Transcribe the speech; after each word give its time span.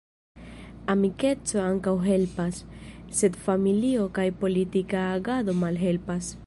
Amikeco 0.93 1.59
ankaŭ 1.65 1.93
helpas, 2.07 2.63
sed 3.21 3.39
familio 3.45 4.09
kaj 4.19 4.27
politika 4.45 5.07
agado 5.19 5.61
malhelpas. 5.65 6.37